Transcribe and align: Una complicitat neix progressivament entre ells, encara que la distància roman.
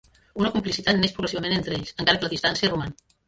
Una 0.43 0.49
complicitat 0.55 0.97
neix 1.01 1.13
progressivament 1.17 1.55
entre 1.59 1.77
ells, 1.79 1.93
encara 2.01 2.21
que 2.23 2.29
la 2.29 2.33
distància 2.35 2.73
roman. 2.73 2.97